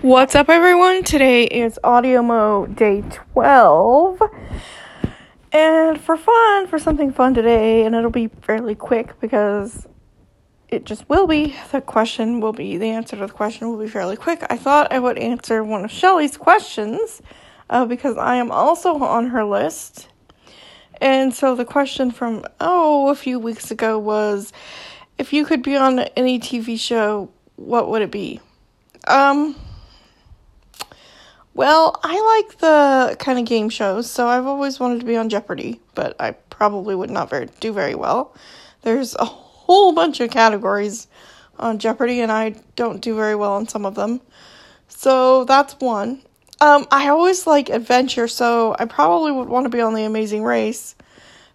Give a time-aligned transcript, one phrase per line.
[0.00, 1.04] What's up, everyone?
[1.04, 4.20] Today is Audio Mo Day 12.
[5.52, 9.86] And for fun, for something fun today, and it'll be fairly quick because
[10.68, 11.54] it just will be.
[11.70, 14.42] The question will be, the answer to the question will be fairly quick.
[14.50, 17.22] I thought I would answer one of Shelly's questions
[17.68, 20.08] uh, because I am also on her list.
[21.00, 24.52] And so the question from, oh, a few weeks ago was
[25.16, 28.40] if you could be on any TV show, what would it be?
[29.10, 29.56] Um,
[31.52, 35.28] well, I like the kind of game shows, so I've always wanted to be on
[35.28, 38.34] Jeopardy, but I probably would not very, do very well.
[38.82, 41.08] There's a whole bunch of categories
[41.58, 44.20] on Jeopardy, and I don't do very well on some of them.
[44.86, 46.22] So that's one.
[46.60, 50.44] Um, I always like adventure, so I probably would want to be on The Amazing
[50.44, 50.94] Race.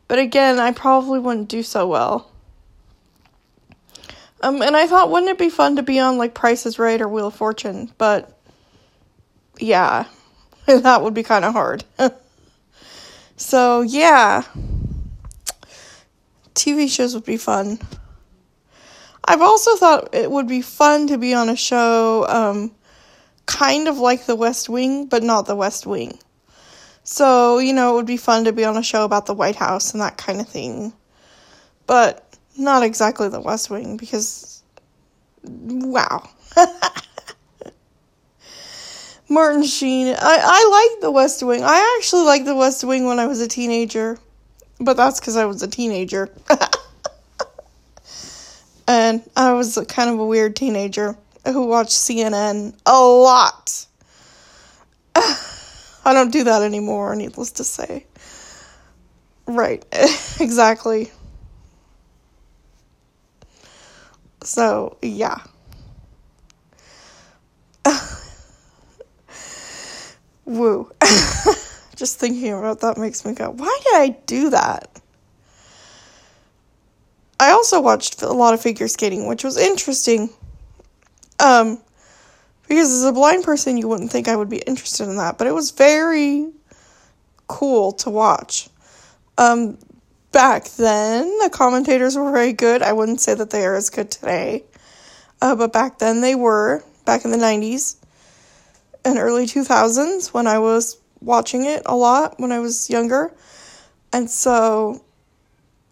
[0.10, 2.30] But again, I probably wouldn't do so well.
[4.46, 7.02] Um, and I thought, wouldn't it be fun to be on like Price is Right
[7.02, 7.92] or Wheel of Fortune?
[7.98, 8.32] But
[9.58, 10.06] yeah,
[10.68, 11.84] that would be kind of hard.
[13.38, 14.44] so yeah,
[16.54, 17.80] TV shows would be fun.
[19.28, 22.72] I've also thought it would be fun to be on a show, um,
[23.48, 26.20] kind of like The West Wing, but not The West Wing.
[27.04, 29.56] So, you know, it would be fun to be on a show about the White
[29.56, 30.94] House and that kind of thing.
[31.88, 32.25] But
[32.58, 34.64] not exactly The West Wing because,
[35.44, 36.28] wow.
[39.30, 40.08] Martin Sheen.
[40.08, 41.64] I, I like The West Wing.
[41.64, 44.18] I actually liked The West Wing when I was a teenager.
[44.80, 46.30] But that's because I was a teenager.
[48.88, 53.86] and I was kind of a weird teenager who watched CNN a lot.
[55.16, 58.06] I don't do that anymore, needless to say.
[59.48, 59.86] Right,
[60.40, 61.12] exactly.
[64.46, 65.40] So, yeah.
[70.46, 70.92] Woo.
[71.96, 74.90] Just thinking about that makes me go, why did I do that?
[77.40, 80.30] I also watched a lot of figure skating, which was interesting.
[81.40, 81.82] Um,
[82.68, 85.48] because as a blind person, you wouldn't think I would be interested in that, but
[85.48, 86.50] it was very
[87.48, 88.70] cool to watch.
[89.38, 89.78] Um,
[90.36, 92.82] back then, the commentators were very good.
[92.82, 94.66] I wouldn't say that they are as good today,
[95.42, 97.96] uh, but back then they were, back in the 90s
[99.06, 103.34] and early 2000s when I was watching it a lot when I was younger.
[104.12, 105.02] And so,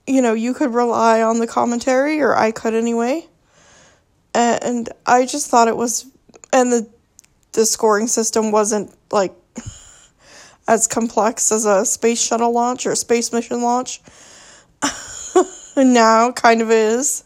[0.06, 3.26] you know, you could rely on the commentary, or I could anyway.
[4.36, 6.06] And I just thought it was,
[6.52, 6.90] and the
[7.53, 9.34] the scoring system wasn't like
[10.68, 14.01] as complex as a space shuttle launch or a space mission launch.
[15.78, 17.24] now, kind of is.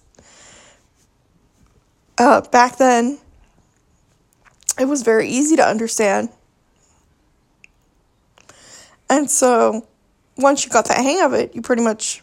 [2.17, 3.19] Uh, back then,
[4.79, 6.29] it was very easy to understand.
[9.09, 9.87] And so,
[10.35, 12.21] once you got the hang of it, you pretty much,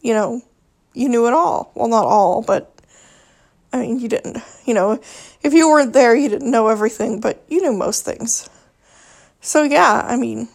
[0.00, 0.42] you know,
[0.94, 1.70] you knew it all.
[1.74, 2.74] Well, not all, but
[3.72, 5.00] I mean, you didn't, you know,
[5.42, 8.48] if you weren't there, you didn't know everything, but you knew most things.
[9.42, 10.48] So, yeah, I mean,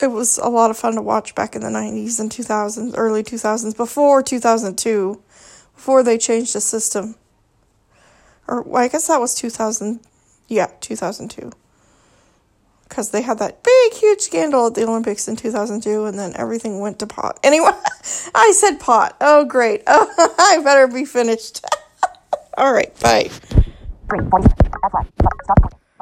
[0.00, 3.24] it was a lot of fun to watch back in the 90s and 2000s, early
[3.24, 5.20] 2000s, before 2002,
[5.74, 7.16] before they changed the system.
[8.46, 9.98] Or, well, I guess that was 2000,
[10.48, 11.50] yeah, 2002
[12.88, 16.78] because they had that big, huge scandal at the Olympics in 2002, and then everything
[16.78, 17.38] went to pot.
[17.44, 17.72] Anyway,
[18.34, 19.16] I said pot.
[19.20, 19.82] Oh, great.
[19.88, 21.64] Oh, I better be finished.
[22.56, 23.28] All right, bye.